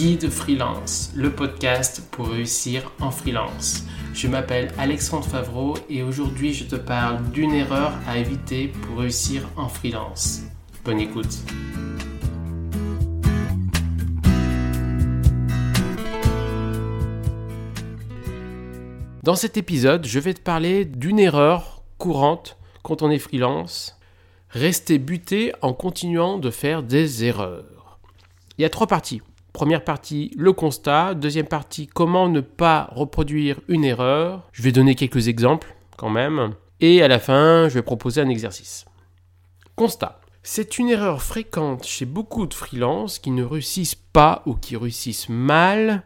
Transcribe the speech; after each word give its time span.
Guide 0.00 0.30
Freelance, 0.30 1.12
le 1.14 1.30
podcast 1.30 2.08
pour 2.10 2.28
réussir 2.28 2.90
en 3.02 3.10
freelance. 3.10 3.84
Je 4.14 4.28
m'appelle 4.28 4.72
Alexandre 4.78 5.26
Favreau 5.26 5.76
et 5.90 6.02
aujourd'hui 6.02 6.54
je 6.54 6.64
te 6.64 6.76
parle 6.76 7.22
d'une 7.32 7.52
erreur 7.52 7.92
à 8.08 8.16
éviter 8.16 8.68
pour 8.68 9.00
réussir 9.00 9.46
en 9.56 9.68
freelance. 9.68 10.40
Bonne 10.86 11.00
écoute. 11.00 11.40
Dans 19.22 19.36
cet 19.36 19.58
épisode, 19.58 20.06
je 20.06 20.18
vais 20.18 20.32
te 20.32 20.40
parler 20.40 20.86
d'une 20.86 21.18
erreur 21.18 21.82
courante 21.98 22.56
quand 22.82 23.02
on 23.02 23.10
est 23.10 23.18
freelance. 23.18 23.98
Rester 24.48 24.98
buté 24.98 25.52
en 25.60 25.74
continuant 25.74 26.38
de 26.38 26.48
faire 26.48 26.82
des 26.82 27.22
erreurs. 27.26 27.98
Il 28.56 28.62
y 28.62 28.64
a 28.64 28.70
trois 28.70 28.86
parties. 28.86 29.20
Première 29.52 29.84
partie, 29.84 30.30
le 30.36 30.52
constat. 30.52 31.14
Deuxième 31.14 31.46
partie, 31.46 31.86
comment 31.86 32.28
ne 32.28 32.40
pas 32.40 32.88
reproduire 32.92 33.60
une 33.68 33.84
erreur. 33.84 34.48
Je 34.52 34.62
vais 34.62 34.72
donner 34.72 34.94
quelques 34.94 35.28
exemples 35.28 35.74
quand 35.96 36.10
même. 36.10 36.54
Et 36.80 37.02
à 37.02 37.08
la 37.08 37.18
fin, 37.18 37.68
je 37.68 37.74
vais 37.74 37.82
proposer 37.82 38.20
un 38.20 38.28
exercice. 38.28 38.84
Constat. 39.76 40.20
C'est 40.42 40.78
une 40.78 40.88
erreur 40.88 41.22
fréquente 41.22 41.84
chez 41.84 42.06
beaucoup 42.06 42.46
de 42.46 42.54
freelances 42.54 43.18
qui 43.18 43.30
ne 43.30 43.44
réussissent 43.44 43.94
pas 43.94 44.42
ou 44.46 44.54
qui 44.54 44.76
réussissent 44.76 45.28
mal 45.28 46.02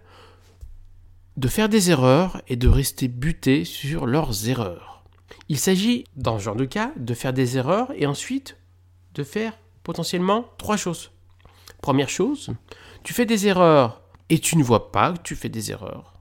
de 1.36 1.48
faire 1.48 1.68
des 1.68 1.90
erreurs 1.90 2.42
et 2.48 2.56
de 2.56 2.68
rester 2.68 3.08
butés 3.08 3.64
sur 3.64 4.06
leurs 4.06 4.48
erreurs. 4.48 5.04
Il 5.48 5.58
s'agit, 5.58 6.04
dans 6.16 6.38
ce 6.38 6.44
genre 6.44 6.56
de 6.56 6.64
cas, 6.64 6.92
de 6.96 7.14
faire 7.14 7.32
des 7.32 7.56
erreurs 7.56 7.92
et 7.96 8.06
ensuite 8.06 8.56
de 9.14 9.22
faire 9.22 9.56
potentiellement 9.82 10.46
trois 10.58 10.76
choses. 10.76 11.12
Première 11.84 12.08
chose, 12.08 12.54
tu 13.02 13.12
fais 13.12 13.26
des 13.26 13.46
erreurs 13.46 14.00
et 14.30 14.38
tu 14.38 14.56
ne 14.56 14.64
vois 14.64 14.90
pas 14.90 15.12
que 15.12 15.20
tu 15.22 15.36
fais 15.36 15.50
des 15.50 15.70
erreurs. 15.70 16.14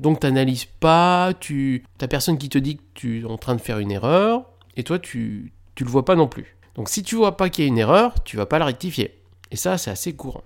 Donc 0.00 0.18
tu 0.18 0.26
n'analyses 0.26 0.64
pas, 0.64 1.34
tu 1.38 1.84
as 2.00 2.08
personne 2.08 2.38
qui 2.38 2.48
te 2.48 2.56
dit 2.56 2.78
que 2.78 2.82
tu 2.94 3.20
es 3.20 3.24
en 3.26 3.36
train 3.36 3.54
de 3.54 3.60
faire 3.60 3.80
une 3.80 3.90
erreur 3.90 4.46
et 4.78 4.82
toi 4.82 4.98
tu 4.98 5.52
ne 5.78 5.84
le 5.84 5.90
vois 5.90 6.06
pas 6.06 6.16
non 6.16 6.26
plus. 6.26 6.56
Donc 6.74 6.88
si 6.88 7.02
tu 7.02 7.16
vois 7.16 7.36
pas 7.36 7.50
qu'il 7.50 7.64
y 7.64 7.66
a 7.66 7.68
une 7.68 7.76
erreur, 7.76 8.24
tu 8.24 8.38
vas 8.38 8.46
pas 8.46 8.58
la 8.58 8.64
rectifier. 8.64 9.20
Et 9.50 9.56
ça 9.56 9.76
c'est 9.76 9.90
assez 9.90 10.16
courant. 10.16 10.44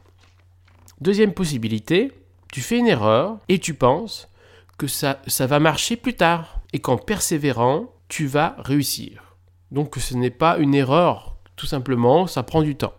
Deuxième 1.00 1.34
possibilité, 1.34 2.10
tu 2.52 2.60
fais 2.60 2.78
une 2.78 2.88
erreur 2.88 3.38
et 3.48 3.60
tu 3.60 3.74
penses 3.74 4.28
que 4.76 4.88
ça, 4.88 5.22
ça 5.28 5.46
va 5.46 5.60
marcher 5.60 5.94
plus 5.94 6.14
tard 6.14 6.62
et 6.72 6.80
qu'en 6.80 6.96
persévérant, 6.96 7.94
tu 8.08 8.26
vas 8.26 8.56
réussir. 8.58 9.36
Donc 9.70 9.94
ce 9.94 10.16
n'est 10.16 10.30
pas 10.30 10.58
une 10.58 10.74
erreur, 10.74 11.36
tout 11.54 11.66
simplement, 11.66 12.26
ça 12.26 12.42
prend 12.42 12.62
du 12.62 12.74
temps. 12.74 12.94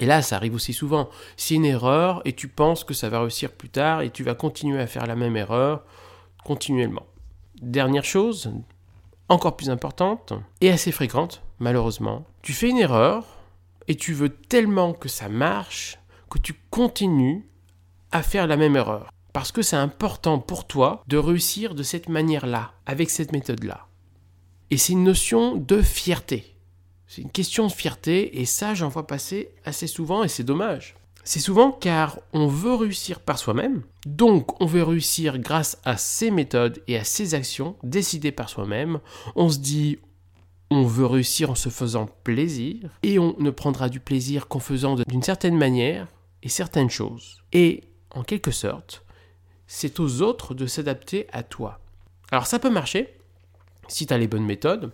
Et 0.00 0.06
là, 0.06 0.22
ça 0.22 0.36
arrive 0.36 0.54
aussi 0.54 0.72
souvent. 0.72 1.10
C'est 1.36 1.54
une 1.54 1.66
erreur 1.66 2.22
et 2.24 2.32
tu 2.32 2.48
penses 2.48 2.84
que 2.84 2.94
ça 2.94 3.10
va 3.10 3.20
réussir 3.20 3.52
plus 3.52 3.68
tard 3.68 4.00
et 4.00 4.10
tu 4.10 4.24
vas 4.24 4.34
continuer 4.34 4.80
à 4.80 4.86
faire 4.86 5.06
la 5.06 5.14
même 5.14 5.36
erreur 5.36 5.84
continuellement. 6.42 7.06
Dernière 7.60 8.04
chose, 8.04 8.50
encore 9.28 9.56
plus 9.56 9.68
importante 9.70 10.32
et 10.62 10.70
assez 10.70 10.90
fréquente, 10.90 11.42
malheureusement. 11.58 12.24
Tu 12.42 12.54
fais 12.54 12.70
une 12.70 12.78
erreur 12.78 13.24
et 13.88 13.94
tu 13.94 14.14
veux 14.14 14.30
tellement 14.30 14.94
que 14.94 15.08
ça 15.08 15.28
marche 15.28 15.98
que 16.30 16.38
tu 16.38 16.54
continues 16.70 17.46
à 18.10 18.22
faire 18.22 18.46
la 18.46 18.56
même 18.56 18.76
erreur. 18.76 19.10
Parce 19.32 19.52
que 19.52 19.62
c'est 19.62 19.76
important 19.76 20.38
pour 20.38 20.66
toi 20.66 21.02
de 21.06 21.16
réussir 21.16 21.74
de 21.74 21.82
cette 21.82 22.08
manière-là, 22.08 22.72
avec 22.86 23.10
cette 23.10 23.32
méthode-là. 23.32 23.86
Et 24.70 24.76
c'est 24.76 24.92
une 24.92 25.04
notion 25.04 25.56
de 25.56 25.82
fierté. 25.82 26.49
C'est 27.10 27.22
une 27.22 27.32
question 27.32 27.66
de 27.66 27.72
fierté 27.72 28.40
et 28.40 28.44
ça 28.44 28.72
j'en 28.72 28.86
vois 28.86 29.08
passer 29.08 29.50
assez 29.64 29.88
souvent 29.88 30.22
et 30.22 30.28
c'est 30.28 30.44
dommage. 30.44 30.94
C'est 31.24 31.40
souvent 31.40 31.72
car 31.72 32.20
on 32.32 32.46
veut 32.46 32.74
réussir 32.74 33.18
par 33.18 33.36
soi-même, 33.36 33.82
donc 34.06 34.60
on 34.62 34.66
veut 34.66 34.84
réussir 34.84 35.40
grâce 35.40 35.80
à 35.84 35.96
ces 35.96 36.30
méthodes 36.30 36.80
et 36.86 36.96
à 36.96 37.02
ces 37.02 37.34
actions 37.34 37.74
décidées 37.82 38.30
par 38.30 38.48
soi-même. 38.48 39.00
On 39.34 39.48
se 39.48 39.58
dit 39.58 39.98
on 40.70 40.84
veut 40.84 41.04
réussir 41.04 41.50
en 41.50 41.56
se 41.56 41.68
faisant 41.68 42.08
plaisir 42.22 42.88
et 43.02 43.18
on 43.18 43.34
ne 43.40 43.50
prendra 43.50 43.88
du 43.88 43.98
plaisir 43.98 44.46
qu'en 44.46 44.60
faisant 44.60 44.94
d'une 44.94 45.24
certaine 45.24 45.58
manière 45.58 46.06
et 46.44 46.48
certaines 46.48 46.90
choses. 46.90 47.42
Et 47.52 47.82
en 48.14 48.22
quelque 48.22 48.52
sorte, 48.52 49.04
c'est 49.66 49.98
aux 49.98 50.22
autres 50.22 50.54
de 50.54 50.68
s'adapter 50.68 51.26
à 51.32 51.42
toi. 51.42 51.80
Alors 52.30 52.46
ça 52.46 52.60
peut 52.60 52.70
marcher 52.70 53.12
si 53.88 54.06
tu 54.06 54.14
as 54.14 54.18
les 54.18 54.28
bonnes 54.28 54.46
méthodes, 54.46 54.92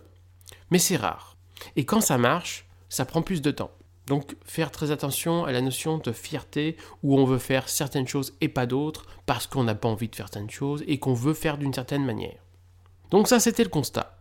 mais 0.71 0.79
c'est 0.79 0.97
rare. 0.97 1.36
Et 1.75 1.85
quand 1.85 2.01
ça 2.01 2.17
marche, 2.17 2.65
ça 2.89 3.05
prend 3.05 3.21
plus 3.21 3.41
de 3.41 3.51
temps. 3.51 3.71
Donc 4.07 4.35
faire 4.45 4.71
très 4.71 4.91
attention 4.91 5.43
à 5.43 5.51
la 5.51 5.61
notion 5.61 5.97
de 5.97 6.11
fierté 6.13 6.77
où 7.03 7.19
on 7.19 7.25
veut 7.25 7.37
faire 7.37 7.67
certaines 7.67 8.07
choses 8.07 8.33
et 8.39 8.47
pas 8.47 8.65
d'autres 8.65 9.05
parce 9.25 9.47
qu'on 9.47 9.65
n'a 9.65 9.75
pas 9.75 9.89
envie 9.89 10.07
de 10.07 10.15
faire 10.15 10.27
certaines 10.27 10.49
choses 10.49 10.83
et 10.87 10.97
qu'on 10.97 11.13
veut 11.13 11.33
faire 11.33 11.57
d'une 11.57 11.73
certaine 11.73 12.05
manière. 12.05 12.39
Donc 13.11 13.27
ça 13.27 13.41
c'était 13.41 13.63
le 13.63 13.69
constat. 13.69 14.17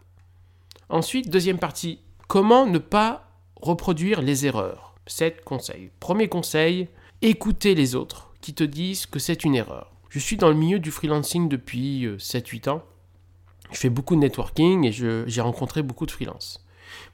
Ensuite, 0.88 1.30
deuxième 1.30 1.58
partie, 1.58 2.00
comment 2.28 2.66
ne 2.66 2.78
pas 2.78 3.28
reproduire 3.60 4.22
les 4.22 4.46
erreurs? 4.46 4.94
7 5.06 5.44
conseils. 5.44 5.90
Premier 6.00 6.28
conseil, 6.28 6.88
écouter 7.22 7.74
les 7.74 7.94
autres 7.94 8.32
qui 8.40 8.54
te 8.54 8.64
disent 8.64 9.06
que 9.06 9.18
c'est 9.18 9.44
une 9.44 9.54
erreur. 9.54 9.92
Je 10.08 10.18
suis 10.18 10.36
dans 10.36 10.48
le 10.48 10.54
milieu 10.54 10.78
du 10.78 10.90
freelancing 10.90 11.48
depuis 11.48 12.06
7-8 12.06 12.68
euh, 12.68 12.72
ans. 12.72 12.82
Je 13.72 13.78
fais 13.78 13.90
beaucoup 13.90 14.14
de 14.14 14.20
networking 14.20 14.84
et 14.84 14.92
j'ai 14.92 15.40
rencontré 15.40 15.82
beaucoup 15.82 16.06
de 16.06 16.10
freelances. 16.10 16.65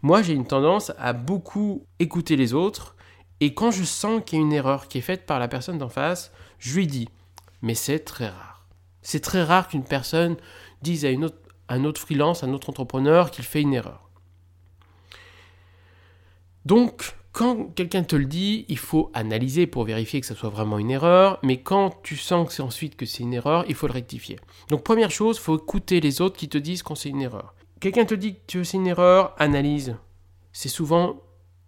Moi, 0.02 0.22
j'ai 0.22 0.32
une 0.32 0.46
tendance 0.46 0.92
à 0.98 1.12
beaucoup 1.12 1.86
écouter 1.98 2.36
les 2.36 2.54
autres. 2.54 2.96
Et 3.40 3.54
quand 3.54 3.70
je 3.70 3.84
sens 3.84 4.22
qu'il 4.24 4.38
y 4.38 4.42
a 4.42 4.44
une 4.44 4.52
erreur 4.52 4.88
qui 4.88 4.98
est 4.98 5.02
faite 5.02 5.26
par 5.26 5.38
la 5.38 5.48
personne 5.48 5.78
d'en 5.78 5.88
face, 5.88 6.32
je 6.58 6.74
lui 6.74 6.86
dis. 6.86 7.08
Mais 7.60 7.74
c'est 7.74 8.00
très 8.00 8.28
rare. 8.28 8.66
C'est 9.02 9.20
très 9.20 9.42
rare 9.42 9.68
qu'une 9.68 9.84
personne 9.84 10.36
dise 10.82 11.04
à, 11.04 11.10
une 11.10 11.24
autre, 11.24 11.38
un 11.68 11.84
autre 11.84 12.00
freelance, 12.00 12.44
un 12.44 12.52
autre 12.52 12.70
entrepreneur 12.70 13.30
qu'il 13.30 13.44
fait 13.44 13.60
une 13.60 13.74
erreur. 13.74 14.08
Donc, 16.64 17.14
quand 17.32 17.74
quelqu'un 17.74 18.04
te 18.04 18.14
le 18.14 18.26
dit, 18.26 18.66
il 18.68 18.78
faut 18.78 19.10
analyser 19.14 19.66
pour 19.66 19.84
vérifier 19.84 20.20
que 20.20 20.26
ça 20.26 20.34
soit 20.34 20.50
vraiment 20.50 20.78
une 20.78 20.90
erreur, 20.90 21.38
mais 21.42 21.62
quand 21.62 22.02
tu 22.02 22.16
sens 22.16 22.46
que 22.46 22.52
c'est 22.52 22.62
ensuite 22.62 22.94
que 22.94 23.06
c'est 23.06 23.22
une 23.22 23.32
erreur, 23.32 23.64
il 23.68 23.74
faut 23.74 23.86
le 23.86 23.94
rectifier. 23.94 24.38
Donc 24.68 24.84
première 24.84 25.10
chose, 25.10 25.38
il 25.38 25.40
faut 25.40 25.58
écouter 25.58 26.00
les 26.00 26.20
autres 26.20 26.36
qui 26.36 26.48
te 26.50 26.58
disent 26.58 26.82
quand 26.82 26.94
c'est 26.94 27.08
une 27.08 27.22
erreur. 27.22 27.54
Quelqu'un 27.82 28.04
te 28.04 28.14
dit 28.14 28.36
que 28.46 28.62
c'est 28.62 28.76
une 28.76 28.86
erreur, 28.86 29.34
analyse. 29.40 29.96
C'est 30.52 30.68
souvent 30.68 31.20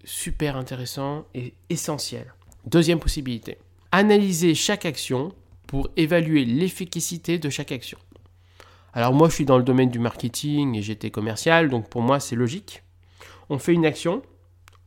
super 0.04 0.56
intéressant 0.56 1.24
et 1.34 1.54
essentiel. 1.70 2.34
Deuxième 2.66 3.00
possibilité, 3.00 3.58
analyser 3.90 4.54
chaque 4.54 4.86
action 4.86 5.32
pour 5.66 5.88
évaluer 5.96 6.44
l'efficacité 6.44 7.40
de 7.40 7.50
chaque 7.50 7.72
action. 7.72 7.98
Alors 8.92 9.12
moi 9.12 9.28
je 9.28 9.34
suis 9.34 9.44
dans 9.44 9.58
le 9.58 9.64
domaine 9.64 9.90
du 9.90 9.98
marketing 9.98 10.76
et 10.76 10.82
j'étais 10.82 11.10
commercial, 11.10 11.68
donc 11.68 11.88
pour 11.88 12.02
moi 12.02 12.20
c'est 12.20 12.36
logique. 12.36 12.84
On 13.50 13.58
fait 13.58 13.72
une 13.72 13.84
action, 13.84 14.22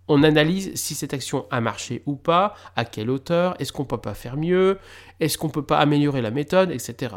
on 0.07 0.23
analyse 0.23 0.75
si 0.75 0.95
cette 0.95 1.13
action 1.13 1.45
a 1.51 1.59
marché 1.59 2.03
ou 2.05 2.15
pas, 2.15 2.55
à 2.77 2.85
quelle 2.85 3.09
hauteur, 3.09 3.59
est-ce 3.59 3.73
qu'on 3.73 3.83
peut 3.83 3.97
pas 3.97 4.13
faire 4.13 4.37
mieux, 4.37 4.79
est-ce 5.19 5.37
qu'on 5.37 5.49
peut 5.49 5.65
pas 5.65 5.79
améliorer 5.79 6.21
la 6.21 6.31
méthode, 6.31 6.71
etc. 6.71 7.15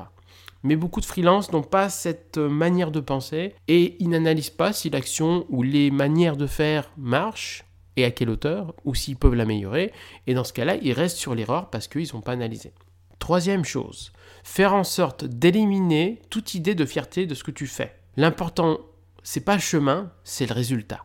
Mais 0.62 0.76
beaucoup 0.76 1.00
de 1.00 1.06
freelances 1.06 1.52
n'ont 1.52 1.62
pas 1.62 1.88
cette 1.88 2.38
manière 2.38 2.90
de 2.90 3.00
penser 3.00 3.54
et 3.66 3.96
ils 3.98 4.08
n'analysent 4.08 4.50
pas 4.50 4.72
si 4.72 4.90
l'action 4.90 5.46
ou 5.48 5.62
les 5.62 5.90
manières 5.90 6.36
de 6.36 6.46
faire 6.46 6.90
marchent 6.96 7.64
et 7.96 8.04
à 8.04 8.10
quelle 8.10 8.30
hauteur, 8.30 8.74
ou 8.84 8.94
s'ils 8.94 9.16
peuvent 9.16 9.34
l'améliorer. 9.34 9.92
Et 10.26 10.34
dans 10.34 10.44
ce 10.44 10.52
cas-là, 10.52 10.76
ils 10.76 10.92
restent 10.92 11.16
sur 11.16 11.34
l'erreur 11.34 11.70
parce 11.70 11.88
qu'ils 11.88 12.08
n'ont 12.14 12.20
pas 12.20 12.32
analysé. 12.32 12.72
Troisième 13.18 13.64
chose, 13.64 14.12
faire 14.42 14.74
en 14.74 14.84
sorte 14.84 15.24
d'éliminer 15.24 16.22
toute 16.30 16.54
idée 16.54 16.74
de 16.74 16.86
fierté 16.86 17.26
de 17.26 17.34
ce 17.34 17.44
que 17.44 17.50
tu 17.50 17.66
fais. 17.66 17.94
L'important, 18.16 18.78
c'est 19.22 19.44
pas 19.44 19.54
le 19.54 19.60
chemin, 19.60 20.10
c'est 20.24 20.46
le 20.46 20.54
résultat. 20.54 21.04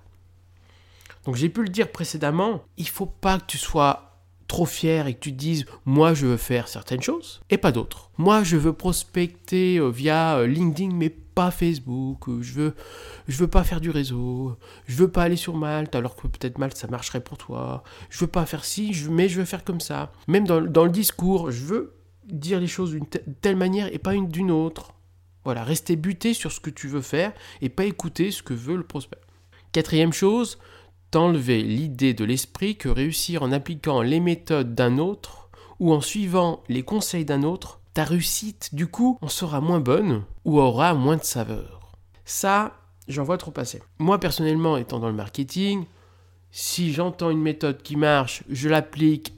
Donc 1.26 1.36
j'ai 1.36 1.50
pu 1.50 1.64
le 1.64 1.70
dire 1.70 1.92
précédemment, 1.92 2.62
il 2.78 2.88
faut 2.88 3.06
pas 3.06 3.40
que 3.40 3.46
tu 3.48 3.58
sois 3.58 4.15
trop 4.56 4.66
fier 4.66 5.06
et 5.08 5.14
que 5.14 5.20
tu 5.20 5.34
dises 5.34 5.66
moi 5.84 6.14
je 6.14 6.28
veux 6.28 6.38
faire 6.38 6.70
certaines 6.70 7.02
choses 7.02 7.42
et 7.50 7.58
pas 7.58 7.74
d'autres. 7.74 8.10
Moi 8.18 8.42
je 8.44 8.56
veux 8.56 8.72
prospecter 8.72 9.80
euh, 9.80 9.90
via 9.90 10.38
euh, 10.38 10.48
LinkedIn 10.48 10.96
mais 10.96 11.10
pas 11.10 11.52
Facebook, 11.52 12.30
euh, 12.30 12.42
je 12.42 12.54
veux 12.54 12.76
je 13.28 13.36
veux 13.36 13.50
pas 13.50 13.66
faire 13.66 13.82
du 13.82 13.90
réseau, 13.90 14.56
je 14.88 14.96
veux 14.96 15.10
pas 15.10 15.24
aller 15.24 15.36
sur 15.36 15.58
Malte 15.58 15.94
alors 15.94 16.16
que 16.16 16.28
peut-être 16.28 16.58
Malte 16.58 16.78
ça 16.78 16.88
marcherait 16.88 17.20
pour 17.20 17.38
toi. 17.38 17.84
Je 18.10 18.18
veux 18.20 18.32
pas 18.32 18.46
faire 18.46 18.64
ci, 18.64 18.96
mais 19.12 19.28
je 19.28 19.40
veux 19.40 19.46
faire 19.46 19.66
comme 19.66 19.82
ça. 19.82 20.14
Même 20.30 20.48
dans, 20.48 20.62
le 20.62 20.90
discours, 20.90 21.52
je 21.52 21.66
veux 21.66 21.94
dire 22.26 22.62
les 22.62 22.68
choses 22.68 22.92
d'une 22.92 23.08
telle 23.42 23.58
manière 23.58 23.94
et 23.94 24.00
pas 24.00 24.14
une 24.14 24.30
d'une 24.30 24.52
autre. 24.52 24.94
Voilà, 25.44 25.66
rester 25.66 25.98
buté 25.98 26.34
sur 26.34 26.54
ce 26.54 26.62
que 26.62 26.70
tu 26.70 26.88
veux 26.88 27.02
faire 27.02 27.34
et 27.62 27.68
pas 27.68 27.84
écouter 27.84 28.32
ce 28.32 28.42
que 28.42 28.54
veut 28.54 28.78
le 28.78 28.86
prospect. 28.86 29.20
Quatrième 29.74 30.14
chose, 30.14 30.60
t'enlever 31.12 31.62
l'idée 31.62 32.14
de 32.14 32.26
l'esprit 32.26 32.76
que 32.76 32.90
réussir 32.90 33.44
en 33.44 33.52
appliquant 33.52 34.02
les 34.02 34.20
méthodes 34.20 34.76
d'un 34.76 34.98
autre 34.98 35.50
ou 35.80 35.94
en 35.94 36.02
suivant 36.02 36.64
les 36.70 36.84
conseils 36.84 37.26
d'un 37.26 37.44
autre, 37.44 37.80
ta 37.94 38.04
réussite, 38.04 38.76
du 38.76 38.88
coup, 38.88 39.18
en 39.22 39.30
sera 39.30 39.62
moins 39.62 39.80
bonne 39.80 40.24
ou 40.44 40.60
aura 40.60 40.94
moins 40.94 41.18
de 41.18 41.24
saveur. 41.24 41.94
Ça, 42.26 42.80
j'en 43.08 43.24
vois 43.24 43.38
trop 43.38 43.52
passer. 43.52 43.82
Moi, 44.00 44.20
personnellement, 44.20 44.78
étant 44.78 45.00
dans 45.00 45.08
le 45.08 45.14
marketing, 45.14 45.86
si 46.52 46.92
j'entends 46.94 47.30
une 47.30 47.42
méthode 47.42 47.82
qui 47.82 47.96
marche, 47.96 48.44
je 48.50 48.70
l'applique, 48.70 49.34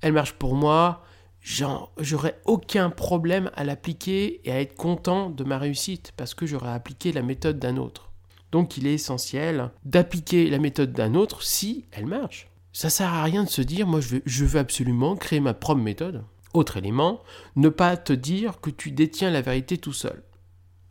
elle 0.00 0.12
marche 0.12 0.32
pour 0.32 0.54
moi, 0.54 1.02
j'aurais 1.40 2.40
aucun 2.44 2.90
problème 2.90 3.50
à 3.54 3.64
l'appliquer 3.64 4.40
et 4.48 4.52
à 4.52 4.60
être 4.60 4.74
content 4.74 5.30
de 5.30 5.44
ma 5.44 5.58
réussite 5.58 6.12
parce 6.16 6.34
que 6.34 6.46
j'aurais 6.46 6.72
appliqué 6.72 7.12
la 7.12 7.22
méthode 7.22 7.58
d'un 7.58 7.76
autre. 7.76 8.12
Donc 8.54 8.76
il 8.76 8.86
est 8.86 8.94
essentiel 8.94 9.72
d'appliquer 9.84 10.48
la 10.48 10.60
méthode 10.60 10.92
d'un 10.92 11.16
autre 11.16 11.42
si 11.42 11.86
elle 11.90 12.06
marche. 12.06 12.46
Ça 12.72 12.88
sert 12.88 13.12
à 13.12 13.24
rien 13.24 13.42
de 13.42 13.48
se 13.48 13.62
dire 13.62 13.88
moi 13.88 14.00
je 14.00 14.10
veux, 14.10 14.22
je 14.26 14.44
veux 14.44 14.60
absolument 14.60 15.16
créer 15.16 15.40
ma 15.40 15.54
propre 15.54 15.80
méthode. 15.80 16.22
Autre 16.52 16.76
élément, 16.76 17.20
ne 17.56 17.68
pas 17.68 17.96
te 17.96 18.12
dire 18.12 18.60
que 18.60 18.70
tu 18.70 18.92
détiens 18.92 19.32
la 19.32 19.40
vérité 19.40 19.76
tout 19.76 19.92
seul. 19.92 20.22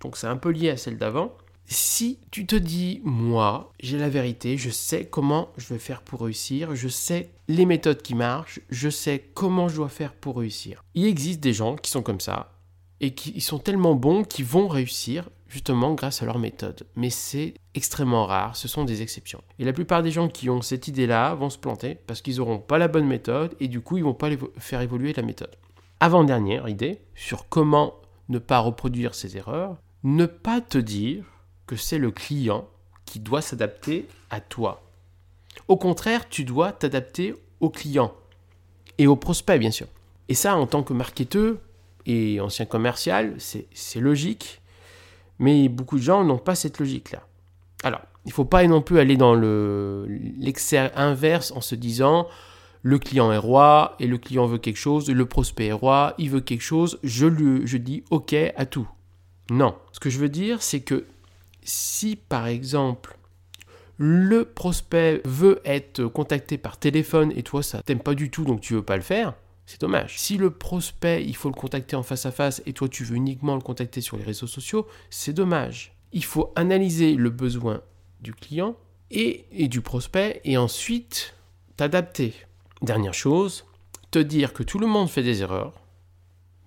Donc 0.01 0.17
c'est 0.17 0.27
un 0.27 0.35
peu 0.35 0.49
lié 0.49 0.71
à 0.71 0.75
celle 0.75 0.97
d'avant. 0.97 1.37
Si 1.63 2.19
tu 2.31 2.45
te 2.45 2.57
dis, 2.57 2.99
moi, 3.05 3.71
j'ai 3.79 3.97
la 3.97 4.09
vérité, 4.09 4.57
je 4.57 4.69
sais 4.69 5.05
comment 5.05 5.53
je 5.55 5.73
vais 5.73 5.79
faire 5.79 6.01
pour 6.01 6.23
réussir, 6.23 6.75
je 6.75 6.89
sais 6.89 7.29
les 7.47 7.65
méthodes 7.65 8.01
qui 8.01 8.13
marchent, 8.13 8.59
je 8.71 8.89
sais 8.89 9.23
comment 9.33 9.69
je 9.69 9.77
dois 9.77 9.87
faire 9.87 10.15
pour 10.15 10.35
réussir. 10.35 10.83
Il 10.95 11.05
existe 11.05 11.39
des 11.39 11.53
gens 11.53 11.77
qui 11.77 11.91
sont 11.91 12.03
comme 12.03 12.19
ça 12.19 12.59
et 12.99 13.15
qui 13.15 13.39
sont 13.39 13.59
tellement 13.59 13.95
bons 13.95 14.25
qu'ils 14.25 14.43
vont 14.43 14.67
réussir 14.67 15.29
justement 15.53 15.93
grâce 15.93 16.23
à 16.23 16.25
leur 16.25 16.39
méthode. 16.39 16.87
Mais 16.95 17.11
c'est 17.11 17.53
extrêmement 17.75 18.25
rare, 18.25 18.55
ce 18.55 18.67
sont 18.67 18.85
des 18.85 19.03
exceptions. 19.03 19.43
Et 19.59 19.65
la 19.65 19.71
plupart 19.71 20.01
des 20.01 20.09
gens 20.09 20.27
qui 20.27 20.49
ont 20.49 20.63
cette 20.63 20.87
idée-là 20.87 21.35
vont 21.35 21.51
se 21.51 21.59
planter 21.59 21.95
parce 22.07 22.23
qu'ils 22.23 22.37
n'auront 22.37 22.57
pas 22.57 22.79
la 22.79 22.87
bonne 22.87 23.05
méthode 23.05 23.55
et 23.59 23.67
du 23.67 23.79
coup 23.79 23.97
ils 23.97 24.03
vont 24.03 24.15
pas 24.15 24.29
faire 24.57 24.81
évoluer 24.81 25.13
la 25.13 25.21
méthode. 25.21 25.55
Avant-dernière 25.99 26.67
idée 26.67 27.01
sur 27.13 27.47
comment 27.49 27.93
ne 28.29 28.39
pas 28.39 28.59
reproduire 28.59 29.13
ces 29.13 29.37
erreurs, 29.37 29.77
ne 30.03 30.25
pas 30.25 30.59
te 30.59 30.79
dire 30.79 31.23
que 31.67 31.75
c'est 31.75 31.99
le 31.99 32.09
client 32.09 32.67
qui 33.05 33.19
doit 33.19 33.41
s'adapter 33.41 34.07
à 34.31 34.41
toi. 34.41 34.81
Au 35.67 35.77
contraire, 35.77 36.27
tu 36.29 36.45
dois 36.45 36.71
t'adapter 36.71 37.35
au 37.59 37.69
client 37.69 38.11
et 38.97 39.05
au 39.05 39.15
prospect, 39.15 39.59
bien 39.59 39.71
sûr. 39.71 39.87
Et 40.29 40.33
ça, 40.33 40.55
en 40.55 40.65
tant 40.65 40.81
que 40.81 40.93
marketeur 40.93 41.57
et 42.07 42.39
ancien 42.39 42.65
commercial, 42.65 43.35
c'est 43.37 43.99
logique, 43.99 44.62
mais 45.43 45.67
beaucoup 45.67 45.97
de 45.97 46.01
gens 46.01 46.23
n'ont 46.23 46.37
pas 46.37 46.55
cette 46.55 46.79
logique-là. 46.79 47.21
Alors, 47.83 47.99
il 48.23 48.29
ne 48.29 48.33
faut 48.33 48.45
pas 48.45 48.65
non 48.65 48.81
plus 48.81 48.97
aller 48.99 49.17
dans 49.17 49.35
l'excès 49.35 50.89
inverse 50.95 51.51
en 51.51 51.59
se 51.59 51.75
disant 51.75 52.27
le 52.81 52.97
client 52.97 53.29
est 53.33 53.37
roi 53.37 53.95
et 53.99 54.07
le 54.07 54.17
client 54.17 54.45
veut 54.45 54.57
quelque 54.57 54.77
chose, 54.77 55.09
le 55.09 55.25
prospect 55.25 55.67
est 55.67 55.73
roi, 55.73 56.13
il 56.17 56.29
veut 56.29 56.39
quelque 56.39 56.61
chose, 56.61 56.97
je, 57.03 57.27
lui, 57.27 57.67
je 57.67 57.75
dis 57.75 58.05
OK 58.09 58.33
à 58.33 58.65
tout. 58.65 58.87
Non, 59.49 59.75
ce 59.91 59.99
que 59.99 60.09
je 60.09 60.17
veux 60.17 60.29
dire, 60.29 60.61
c'est 60.61 60.79
que 60.79 61.05
si 61.61 62.15
par 62.15 62.47
exemple 62.47 63.17
le 63.97 64.45
prospect 64.45 65.21
veut 65.25 65.59
être 65.65 66.05
contacté 66.05 66.57
par 66.57 66.77
téléphone 66.77 67.33
et 67.35 67.43
toi 67.43 67.63
ça 67.63 67.81
t'aime 67.83 67.99
pas 67.99 68.15
du 68.15 68.29
tout 68.29 68.43
donc 68.43 68.59
tu 68.61 68.73
veux 68.73 68.81
pas 68.81 68.95
le 68.95 69.01
faire, 69.01 69.33
c'est 69.65 69.81
dommage. 69.81 70.17
Si 70.17 70.37
le 70.37 70.51
prospect, 70.51 71.23
il 71.25 71.35
faut 71.35 71.49
le 71.49 71.55
contacter 71.55 71.95
en 71.95 72.03
face 72.03 72.25
à 72.25 72.31
face 72.31 72.61
et 72.65 72.73
toi 72.73 72.89
tu 72.89 73.03
veux 73.03 73.15
uniquement 73.15 73.55
le 73.55 73.61
contacter 73.61 74.01
sur 74.01 74.17
les 74.17 74.23
réseaux 74.23 74.47
sociaux, 74.47 74.87
c'est 75.09 75.33
dommage. 75.33 75.95
Il 76.11 76.23
faut 76.23 76.51
analyser 76.55 77.15
le 77.15 77.29
besoin 77.29 77.81
du 78.21 78.33
client 78.33 78.75
et, 79.09 79.45
du 79.67 79.81
prospect 79.81 80.41
et 80.43 80.57
ensuite 80.57 81.35
t'adapter. 81.77 82.33
Dernière 82.81 83.13
chose, 83.13 83.65
te 84.11 84.19
dire 84.19 84.53
que 84.53 84.63
tout 84.63 84.79
le 84.79 84.87
monde 84.87 85.09
fait 85.09 85.23
des 85.23 85.41
erreurs, 85.41 85.81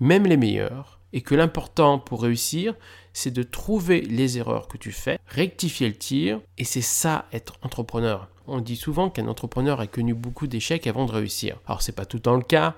même 0.00 0.26
les 0.26 0.36
meilleurs, 0.36 1.00
et 1.12 1.20
que 1.20 1.34
l'important 1.34 1.98
pour 1.98 2.22
réussir, 2.22 2.74
c'est 3.12 3.30
de 3.30 3.42
trouver 3.42 4.00
les 4.00 4.38
erreurs 4.38 4.68
que 4.68 4.76
tu 4.76 4.92
fais, 4.92 5.18
rectifier 5.26 5.88
le 5.88 5.94
tir, 5.94 6.40
et 6.58 6.64
c'est 6.64 6.82
ça 6.82 7.26
être 7.32 7.54
entrepreneur. 7.62 8.28
On 8.46 8.60
dit 8.60 8.76
souvent 8.76 9.10
qu'un 9.10 9.26
entrepreneur 9.26 9.80
a 9.80 9.86
connu 9.86 10.14
beaucoup 10.14 10.46
d'échecs 10.46 10.86
avant 10.86 11.06
de 11.06 11.12
réussir. 11.12 11.58
Alors 11.66 11.82
c'est 11.82 11.92
pas 11.92 12.04
tout 12.04 12.18
le 12.18 12.22
temps 12.22 12.36
le 12.36 12.42
cas. 12.42 12.76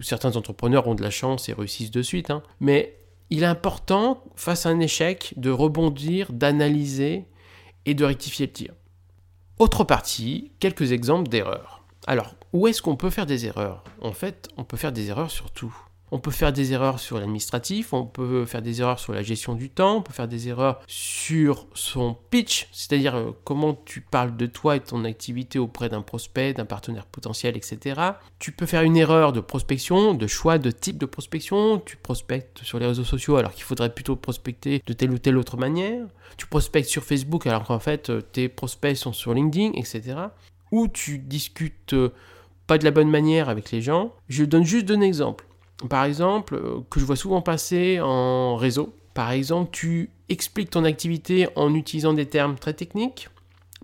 Certains 0.00 0.36
entrepreneurs 0.36 0.86
ont 0.86 0.94
de 0.94 1.02
la 1.02 1.10
chance 1.10 1.48
et 1.48 1.52
réussissent 1.52 1.90
de 1.90 2.02
suite, 2.02 2.30
hein. 2.30 2.42
mais 2.60 2.98
il 3.30 3.42
est 3.42 3.46
important, 3.46 4.22
face 4.36 4.66
à 4.66 4.68
un 4.68 4.80
échec, 4.80 5.34
de 5.36 5.50
rebondir, 5.50 6.32
d'analyser 6.32 7.24
et 7.86 7.94
de 7.94 8.04
rectifier 8.04 8.46
le 8.46 8.52
tir. 8.52 8.74
Autre 9.58 9.84
partie, 9.84 10.52
quelques 10.60 10.92
exemples 10.92 11.28
d'erreurs. 11.28 11.84
Alors, 12.06 12.34
où 12.52 12.66
est-ce 12.66 12.82
qu'on 12.82 12.96
peut 12.96 13.10
faire 13.10 13.26
des 13.26 13.46
erreurs? 13.46 13.82
En 14.00 14.12
fait, 14.12 14.48
on 14.56 14.64
peut 14.64 14.76
faire 14.76 14.92
des 14.92 15.08
erreurs 15.08 15.30
sur 15.30 15.50
tout. 15.50 15.74
On 16.14 16.20
peut 16.20 16.30
faire 16.30 16.52
des 16.52 16.72
erreurs 16.72 17.00
sur 17.00 17.18
l'administratif, 17.18 17.92
on 17.92 18.06
peut 18.06 18.46
faire 18.46 18.62
des 18.62 18.80
erreurs 18.80 19.00
sur 19.00 19.12
la 19.12 19.24
gestion 19.24 19.56
du 19.56 19.68
temps, 19.68 19.96
on 19.96 20.00
peut 20.00 20.12
faire 20.12 20.28
des 20.28 20.48
erreurs 20.48 20.80
sur 20.86 21.66
son 21.74 22.16
pitch, 22.30 22.68
c'est-à-dire 22.70 23.16
euh, 23.16 23.32
comment 23.42 23.74
tu 23.84 24.00
parles 24.00 24.36
de 24.36 24.46
toi 24.46 24.76
et 24.76 24.80
ton 24.80 25.04
activité 25.04 25.58
auprès 25.58 25.88
d'un 25.88 26.02
prospect, 26.02 26.52
d'un 26.52 26.66
partenaire 26.66 27.06
potentiel, 27.06 27.56
etc. 27.56 28.00
Tu 28.38 28.52
peux 28.52 28.64
faire 28.64 28.82
une 28.82 28.96
erreur 28.96 29.32
de 29.32 29.40
prospection, 29.40 30.14
de 30.14 30.28
choix 30.28 30.58
de 30.58 30.70
type 30.70 30.98
de 30.98 31.06
prospection. 31.06 31.80
Tu 31.80 31.96
prospectes 31.96 32.62
sur 32.62 32.78
les 32.78 32.86
réseaux 32.86 33.02
sociaux 33.02 33.34
alors 33.34 33.50
qu'il 33.50 33.64
faudrait 33.64 33.92
plutôt 33.92 34.14
prospecter 34.14 34.84
de 34.86 34.92
telle 34.92 35.10
ou 35.10 35.18
telle 35.18 35.36
autre 35.36 35.56
manière. 35.56 36.06
Tu 36.36 36.46
prospectes 36.46 36.88
sur 36.88 37.02
Facebook 37.02 37.44
alors 37.48 37.64
qu'en 37.64 37.80
fait 37.80 38.10
euh, 38.10 38.20
tes 38.20 38.48
prospects 38.48 38.96
sont 38.96 39.12
sur 39.12 39.34
LinkedIn, 39.34 39.72
etc. 39.74 40.14
Ou 40.70 40.86
tu 40.86 41.18
discutes 41.18 41.92
euh, 41.92 42.12
pas 42.68 42.78
de 42.78 42.84
la 42.84 42.92
bonne 42.92 43.10
manière 43.10 43.48
avec 43.48 43.72
les 43.72 43.82
gens. 43.82 44.14
Je 44.28 44.44
donne 44.44 44.64
juste 44.64 44.92
un 44.92 45.00
exemple 45.00 45.44
par 45.88 46.04
exemple, 46.04 46.54
euh, 46.54 46.80
que 46.90 47.00
je 47.00 47.04
vois 47.04 47.16
souvent 47.16 47.42
passer 47.42 48.00
en 48.00 48.56
réseau. 48.56 48.94
Par 49.14 49.30
exemple, 49.30 49.70
tu 49.72 50.10
expliques 50.28 50.70
ton 50.70 50.84
activité 50.84 51.48
en 51.56 51.74
utilisant 51.74 52.12
des 52.12 52.26
termes 52.26 52.56
très 52.56 52.74
techniques, 52.74 53.28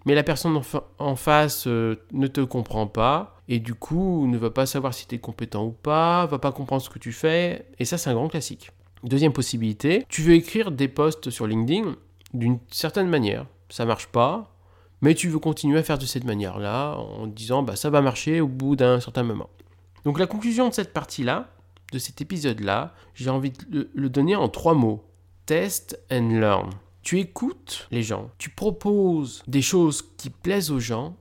mais 0.06 0.14
la 0.14 0.22
personne 0.22 0.60
en, 0.98 1.16
face 1.16 1.66
euh, 1.66 1.96
ne 2.12 2.26
te 2.26 2.40
comprend 2.40 2.86
pas 2.86 3.36
et 3.48 3.58
du 3.58 3.74
coup 3.74 4.26
ne 4.26 4.38
va 4.38 4.50
pas 4.50 4.64
savoir 4.64 4.94
si 4.94 5.06
tu 5.06 5.16
es 5.16 5.18
compétent 5.18 5.64
ou 5.64 5.72
pas, 5.72 6.26
va 6.26 6.38
pas 6.38 6.52
comprendre 6.52 6.82
ce 6.82 6.88
que 6.88 6.98
tu 6.98 7.12
fais, 7.12 7.66
et 7.78 7.84
ça 7.84 7.98
c'est 7.98 8.10
un 8.10 8.14
grand 8.14 8.28
classique. 8.28 8.70
Deuxième 9.02 9.32
possibilité, 9.32 10.04
tu 10.08 10.22
veux 10.22 10.34
écrire 10.34 10.70
des 10.70 10.88
posts 10.88 11.30
sur 11.30 11.46
LinkedIn 11.46 11.96
d'une 12.32 12.58
certaine 12.70 13.08
manière, 13.08 13.46
ça 13.68 13.84
marche 13.84 14.06
pas, 14.06 14.54
mais 15.02 15.14
tu 15.14 15.28
veux 15.28 15.38
continuer 15.38 15.78
à 15.78 15.82
faire 15.82 15.98
de 15.98 16.06
cette 16.06 16.24
manière-là 16.24 16.96
en 16.96 17.26
disant 17.26 17.62
bah 17.62 17.76
ça 17.76 17.90
va 17.90 18.00
marcher 18.00 18.40
au 18.40 18.48
bout 18.48 18.76
d'un 18.76 19.00
certain 19.00 19.22
moment. 19.22 19.50
Donc 20.04 20.18
la 20.18 20.26
conclusion 20.26 20.68
de 20.68 20.74
cette 20.74 20.92
partie-là, 20.92 21.48
de 21.92 21.98
cet 21.98 22.20
épisode-là, 22.20 22.94
j'ai 23.14 23.30
envie 23.30 23.50
de 23.50 23.90
le 23.94 24.08
donner 24.08 24.36
en 24.36 24.48
trois 24.48 24.74
mots. 24.74 25.04
Test 25.46 26.00
and 26.10 26.28
learn. 26.40 26.70
Tu 27.02 27.18
écoutes 27.18 27.88
les 27.90 28.02
gens, 28.02 28.30
tu 28.38 28.50
proposes 28.50 29.42
des 29.46 29.62
choses 29.62 30.02
qui 30.16 30.30
plaisent 30.30 30.70
aux 30.70 30.80
gens 30.80 31.16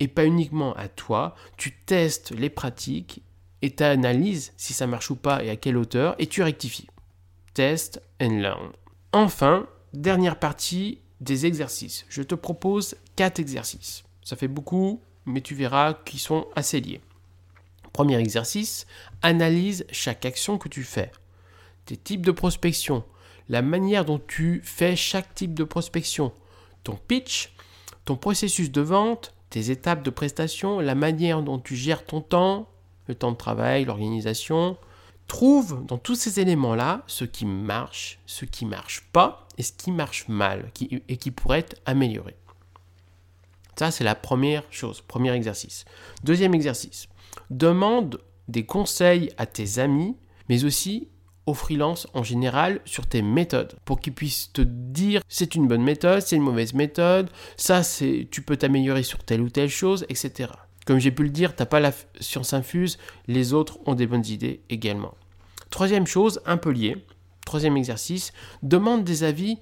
et 0.00 0.08
pas 0.08 0.26
uniquement 0.26 0.74
à 0.74 0.88
toi, 0.88 1.34
tu 1.56 1.72
testes 1.86 2.32
les 2.32 2.50
pratiques 2.50 3.22
et 3.62 3.74
tu 3.74 3.82
analyses 3.84 4.52
si 4.56 4.72
ça 4.72 4.86
marche 4.86 5.10
ou 5.10 5.16
pas 5.16 5.44
et 5.44 5.50
à 5.50 5.56
quelle 5.56 5.76
hauteur 5.76 6.16
et 6.18 6.26
tu 6.26 6.42
rectifies. 6.42 6.88
Test 7.54 8.02
and 8.20 8.40
learn. 8.40 8.72
Enfin, 9.12 9.66
dernière 9.92 10.38
partie 10.38 11.00
des 11.20 11.46
exercices. 11.46 12.06
Je 12.08 12.22
te 12.22 12.34
propose 12.34 12.96
quatre 13.16 13.38
exercices. 13.38 14.04
Ça 14.22 14.36
fait 14.36 14.48
beaucoup, 14.48 15.00
mais 15.26 15.40
tu 15.40 15.54
verras 15.54 15.94
qu'ils 15.94 16.20
sont 16.20 16.46
assez 16.56 16.80
liés. 16.80 17.00
Premier 18.00 18.18
exercice, 18.18 18.86
analyse 19.20 19.84
chaque 19.92 20.24
action 20.24 20.56
que 20.56 20.70
tu 20.70 20.84
fais. 20.84 21.12
Tes 21.84 21.98
types 21.98 22.24
de 22.24 22.30
prospection, 22.30 23.04
la 23.50 23.60
manière 23.60 24.06
dont 24.06 24.18
tu 24.26 24.62
fais 24.64 24.96
chaque 24.96 25.34
type 25.34 25.52
de 25.52 25.64
prospection, 25.64 26.32
ton 26.82 26.96
pitch, 26.96 27.52
ton 28.06 28.16
processus 28.16 28.70
de 28.70 28.80
vente, 28.80 29.34
tes 29.50 29.70
étapes 29.70 30.02
de 30.02 30.08
prestation, 30.08 30.80
la 30.80 30.94
manière 30.94 31.42
dont 31.42 31.58
tu 31.58 31.76
gères 31.76 32.06
ton 32.06 32.22
temps, 32.22 32.70
le 33.06 33.14
temps 33.14 33.32
de 33.32 33.36
travail, 33.36 33.84
l'organisation. 33.84 34.78
Trouve 35.26 35.84
dans 35.84 35.98
tous 35.98 36.14
ces 36.14 36.40
éléments-là 36.40 37.02
ce 37.06 37.26
qui 37.26 37.44
marche, 37.44 38.18
ce 38.24 38.46
qui 38.46 38.64
marche 38.64 39.02
pas 39.12 39.46
et 39.58 39.62
ce 39.62 39.72
qui 39.72 39.92
marche 39.92 40.26
mal 40.26 40.70
et 41.06 41.16
qui 41.18 41.30
pourrait 41.30 41.58
être 41.58 41.76
amélioré. 41.84 42.34
Ça, 43.76 43.90
c'est 43.90 44.04
la 44.04 44.14
première 44.14 44.62
chose, 44.70 45.02
premier 45.02 45.32
exercice. 45.32 45.84
Deuxième 46.24 46.54
exercice, 46.54 47.08
demande 47.50 48.20
des 48.48 48.64
conseils 48.64 49.30
à 49.36 49.46
tes 49.46 49.78
amis, 49.78 50.16
mais 50.48 50.64
aussi 50.64 51.08
aux 51.46 51.54
freelances 51.54 52.06
en 52.14 52.22
général 52.22 52.80
sur 52.84 53.06
tes 53.06 53.22
méthodes 53.22 53.74
pour 53.84 54.00
qu'ils 54.00 54.14
puissent 54.14 54.52
te 54.52 54.62
dire 54.62 55.22
c'est 55.28 55.54
une 55.54 55.66
bonne 55.66 55.82
méthode, 55.82 56.20
c'est 56.20 56.36
une 56.36 56.42
mauvaise 56.42 56.74
méthode, 56.74 57.30
ça 57.56 57.82
c'est 57.82 58.28
tu 58.30 58.42
peux 58.42 58.56
t'améliorer 58.56 59.02
sur 59.02 59.18
telle 59.24 59.40
ou 59.40 59.50
telle 59.50 59.68
chose, 59.68 60.06
etc. 60.08 60.50
Comme 60.86 60.98
j'ai 60.98 61.10
pu 61.10 61.22
le 61.22 61.30
dire, 61.30 61.54
t'as 61.54 61.66
pas 61.66 61.80
la 61.80 61.92
science 62.20 62.52
infuse, 62.52 62.98
les 63.26 63.52
autres 63.52 63.78
ont 63.86 63.94
des 63.94 64.06
bonnes 64.06 64.26
idées 64.26 64.62
également. 64.70 65.14
Troisième 65.70 66.06
chose, 66.06 66.40
un 66.46 66.56
peu 66.56 66.70
lié, 66.70 67.04
troisième 67.44 67.76
exercice, 67.76 68.32
demande 68.62 69.04
des 69.04 69.22
avis 69.22 69.58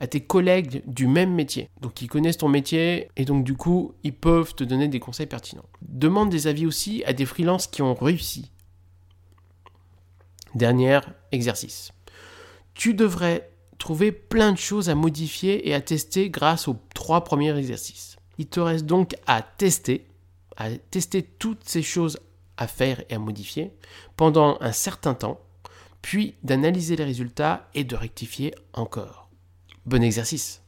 à 0.00 0.06
tes 0.06 0.20
collègues 0.20 0.82
du 0.86 1.06
même 1.06 1.32
métier. 1.32 1.70
Donc 1.80 2.02
ils 2.02 2.08
connaissent 2.08 2.38
ton 2.38 2.48
métier 2.48 3.08
et 3.16 3.24
donc 3.24 3.44
du 3.44 3.54
coup 3.54 3.94
ils 4.02 4.14
peuvent 4.14 4.54
te 4.54 4.64
donner 4.64 4.88
des 4.88 5.00
conseils 5.00 5.26
pertinents. 5.26 5.64
Demande 5.82 6.30
des 6.30 6.46
avis 6.46 6.66
aussi 6.66 7.02
à 7.04 7.12
des 7.12 7.26
freelances 7.26 7.66
qui 7.66 7.82
ont 7.82 7.94
réussi. 7.94 8.50
Dernier 10.54 11.00
exercice. 11.32 11.92
Tu 12.74 12.94
devrais 12.94 13.50
trouver 13.78 14.12
plein 14.12 14.52
de 14.52 14.58
choses 14.58 14.88
à 14.88 14.94
modifier 14.94 15.68
et 15.68 15.74
à 15.74 15.80
tester 15.80 16.30
grâce 16.30 16.68
aux 16.68 16.76
trois 16.94 17.24
premiers 17.24 17.56
exercices. 17.56 18.16
Il 18.38 18.46
te 18.46 18.60
reste 18.60 18.86
donc 18.86 19.16
à 19.26 19.42
tester, 19.42 20.06
à 20.56 20.70
tester 20.70 21.22
toutes 21.22 21.64
ces 21.64 21.82
choses 21.82 22.18
à 22.56 22.66
faire 22.66 23.02
et 23.08 23.14
à 23.14 23.18
modifier 23.18 23.72
pendant 24.16 24.58
un 24.60 24.72
certain 24.72 25.14
temps, 25.14 25.40
puis 26.02 26.34
d'analyser 26.42 26.96
les 26.96 27.04
résultats 27.04 27.68
et 27.74 27.84
de 27.84 27.96
rectifier 27.96 28.54
encore. 28.72 29.25
Bon 29.86 30.02
exercice 30.02 30.64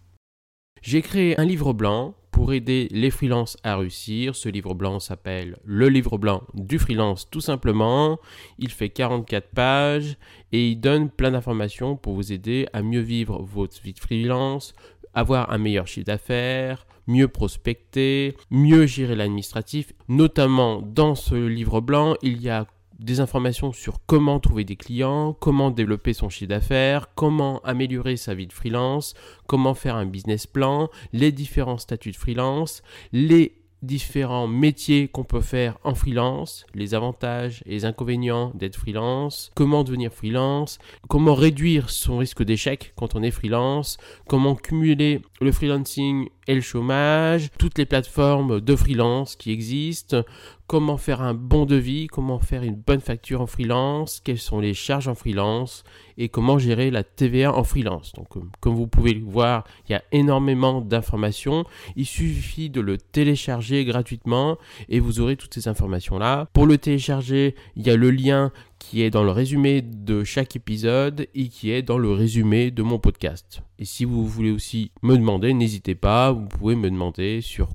J'ai 0.81 1.03
créé 1.03 1.41
un 1.41 1.45
livre 1.45 1.73
blanc 1.73 2.15
pour 2.31 2.53
aider 2.53 2.87
les 2.93 3.11
freelances 3.11 3.57
à 3.65 3.77
réussir. 3.77 4.37
Ce 4.37 4.49
livre 4.49 4.75
blanc 4.75 5.01
s'appelle 5.01 5.57
Le 5.65 5.89
livre 5.89 6.19
blanc 6.19 6.45
du 6.55 6.79
freelance 6.79 7.29
tout 7.29 7.41
simplement. 7.41 8.21
Il 8.61 8.71
fait 8.71 8.91
44 8.91 9.49
pages 9.49 10.19
et 10.53 10.69
il 10.69 10.77
donne 10.77 11.11
plein 11.11 11.33
d'informations 11.33 11.97
pour 11.97 12.15
vous 12.15 12.33
aider 12.33 12.69
à 12.73 12.83
mieux 12.83 13.01
vivre 13.01 13.43
votre 13.43 13.83
vie 13.83 13.93
de 13.93 13.99
freelance, 13.99 14.73
avoir 15.15 15.51
un 15.51 15.59
meilleur 15.59 15.89
chiffre 15.89 16.07
d'affaires, 16.07 16.87
mieux 17.09 17.27
prospecter, 17.27 18.37
mieux 18.53 18.87
gérer 18.87 19.17
l'administratif. 19.17 19.95
Notamment 20.07 20.81
dans 20.81 21.17
ce 21.17 21.35
livre 21.35 21.81
blanc, 21.81 22.15
il 22.23 22.41
y 22.41 22.51
a 22.51 22.69
des 22.99 23.21
informations 23.21 23.73
sur 23.73 23.99
comment 24.07 24.41
trouver 24.41 24.65
des 24.65 24.77
clients, 24.77 25.33
comment 25.33 25.71
développer 25.71 26.13
son 26.13 26.29
chiffre 26.29 26.49
d'affaires, 26.49 27.15
comment 27.15 27.61
améliorer 27.61 28.17
sa 28.17 28.35
vie 28.35 28.47
de 28.47 28.53
freelance, 28.53 29.15
comment 29.47 29.75
faire 29.75 29.97
un 29.97 30.07
business 30.07 30.47
plan, 30.47 30.89
les 31.13 31.33
différents 31.33 31.79
statuts 31.79 32.13
de 32.13 32.17
freelance, 32.17 32.83
les 33.13 33.59
différents 33.83 34.49
métiers 34.49 35.09
qu'on 35.09 35.25
peut 35.25 35.41
faire 35.41 35.79
en 35.85 35.95
freelance, 35.95 36.67
les 36.75 36.95
avantages 36.95 37.63
et 37.67 37.71
les 37.71 37.85
inconvénients 37.85 38.53
d'être 38.55 38.77
freelance, 38.77 39.51
comment 39.55 39.85
devenir 39.85 40.13
freelance, 40.13 40.79
comment 41.09 41.35
réduire 41.35 41.91
son 41.91 42.19
risque 42.19 42.43
d'échec 42.43 42.93
quand 42.97 43.15
on 43.15 43.23
est 43.23 43.31
freelance, 43.31 43.97
comment 44.27 44.57
cumuler 44.57 45.23
le 45.41 45.53
freelancing 45.53 46.29
et 46.49 46.55
le 46.55 46.61
chômage, 46.61 47.51
toutes 47.59 47.79
les 47.79 47.87
plateformes 47.87 48.61
de 48.61 48.77
freelance 48.77 49.37
qui 49.37 49.53
existent, 49.53 50.23
comment 50.69 50.99
faire 50.99 51.23
un 51.23 51.33
bon 51.35 51.65
devis, 51.65 52.07
comment 52.09 52.39
faire 52.39 52.63
une 52.63 52.77
bonne 52.77 53.01
facture 53.01 53.41
en 53.41 53.47
freelance, 53.47 54.21
quelles 54.23 54.39
sont 54.39 54.61
les 54.61 54.75
charges 54.75 55.09
en 55.09 55.15
freelance 55.15 55.83
et 56.19 56.29
comment 56.29 56.59
gérer 56.59 56.91
la 56.91 57.03
TVA 57.03 57.55
en 57.55 57.65
freelance. 57.65 58.13
Donc 58.13 58.37
euh, 58.37 58.41
comme 58.61 58.75
vous 58.75 58.87
pouvez 58.87 59.15
le 59.15 59.25
voir, 59.25 59.65
il 59.89 59.93
y 59.93 59.95
a 59.95 60.05
énormément 60.13 60.83
d'informations. 60.83 61.65
Il 61.97 62.05
suffit 62.05 62.69
de 62.69 62.83
le 62.83 62.99
télécharger 62.99 63.85
gratuitement 63.87 64.59
et 64.91 65.01
vous 65.01 65.21
aurez 65.21 65.37
toutes 65.37 65.55
ces 65.55 65.69
informations 65.69 66.19
là. 66.19 66.49
Pour 66.53 66.67
le 66.67 66.77
télécharger, 66.77 67.55
il 67.75 67.87
y 67.87 67.91
a 67.91 67.97
le 67.97 68.11
lien 68.11 68.53
qui 68.79 69.03
est 69.03 69.11
dans 69.11 69.25
le 69.25 69.31
résumé 69.31 69.81
de 69.81 70.23
chaque 70.23 70.55
épisode 70.55 71.29
et 71.35 71.49
qui 71.49 71.71
est 71.71 71.83
dans 71.83 71.99
le 71.99 72.13
résumé 72.13 72.71
de 72.71 72.83
mon 72.83 72.99
podcast. 72.99 73.63
Et 73.79 73.87
si 73.87 74.05
vous 74.05 74.27
voulez 74.27 74.51
aussi 74.51 74.93
me 75.03 75.17
demander, 75.17 75.55
n'hésitez 75.55 75.95
pas, 75.95 76.31
vous 76.33 76.47
pouvez 76.47 76.77
me 76.77 76.91
demander 76.91 77.41
sur 77.41 77.75